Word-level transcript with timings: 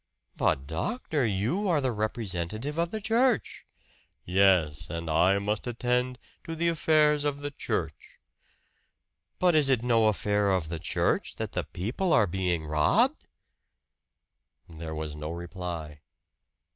"But, 0.35 0.65
doctor, 0.65 1.27
you 1.27 1.69
are 1.69 1.79
the 1.79 1.91
representative 1.91 2.79
of 2.79 2.89
the 2.89 2.99
church!" 2.99 3.67
"Yes. 4.25 4.89
And 4.89 5.07
I 5.11 5.37
must 5.37 5.67
attend 5.67 6.17
to 6.43 6.55
the 6.55 6.69
affairs 6.69 7.23
of 7.23 7.41
the 7.41 7.51
church." 7.51 8.17
"But 9.37 9.53
is 9.53 9.69
it 9.69 9.83
no 9.83 10.07
affair 10.07 10.49
of 10.49 10.69
the 10.69 10.79
church 10.79 11.35
that 11.35 11.51
the 11.51 11.65
people 11.65 12.13
are 12.13 12.25
being 12.25 12.65
robbed?" 12.65 13.27
There 14.67 14.95
was 14.95 15.15
no 15.15 15.29
reply. 15.29 16.01